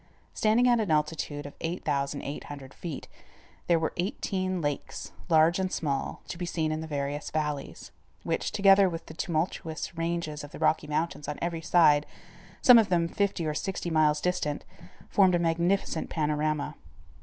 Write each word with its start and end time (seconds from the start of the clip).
Standing 0.33 0.67
at 0.67 0.79
an 0.79 0.89
altitude 0.89 1.45
of 1.45 1.53
8800 1.61 2.73
feet, 2.73 3.07
there 3.67 3.77
were 3.77 3.93
eighteen 3.97 4.59
lakes, 4.59 5.11
large 5.29 5.59
and 5.59 5.71
small, 5.71 6.23
to 6.27 6.39
be 6.39 6.45
seen 6.47 6.71
in 6.71 6.81
the 6.81 6.87
various 6.87 7.29
valleys, 7.29 7.91
which, 8.23 8.51
together 8.51 8.89
with 8.89 9.05
the 9.05 9.13
tumultuous 9.13 9.95
ranges 9.95 10.43
of 10.43 10.49
the 10.49 10.57
Rocky 10.57 10.87
Mountains 10.87 11.27
on 11.27 11.37
every 11.39 11.61
side, 11.61 12.07
some 12.63 12.79
of 12.79 12.89
them 12.89 13.07
fifty 13.07 13.45
or 13.45 13.53
sixty 13.53 13.91
miles 13.91 14.21
distant, 14.21 14.65
formed 15.07 15.35
a 15.35 15.37
magnificent 15.37 16.09
panorama. 16.09 16.73